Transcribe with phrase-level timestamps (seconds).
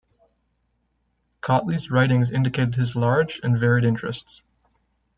[1.43, 4.41] Cautley's writings indicated his large and varied interests.